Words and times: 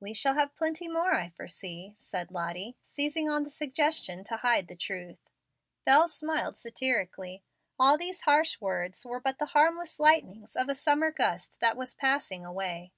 "We 0.00 0.14
shall 0.14 0.32
have 0.36 0.54
plenty 0.54 0.88
more, 0.88 1.12
I 1.12 1.28
foresee," 1.28 1.94
said 1.98 2.30
Lottie, 2.30 2.78
seizing 2.82 3.28
on 3.28 3.42
the 3.42 3.50
suggestion 3.50 4.24
to 4.24 4.38
hide 4.38 4.68
the 4.68 4.74
truth. 4.74 5.18
Bel 5.84 6.08
smiled 6.08 6.56
satirically. 6.56 7.42
All 7.78 7.98
these 7.98 8.22
harsh 8.22 8.58
words 8.58 9.04
were 9.04 9.20
but 9.20 9.38
the 9.38 9.44
harmless 9.52 10.00
lightnings 10.00 10.56
of 10.56 10.70
a 10.70 10.74
summer 10.74 11.10
gust 11.10 11.60
that 11.60 11.76
was 11.76 11.92
passing 11.92 12.42
away. 12.46 12.92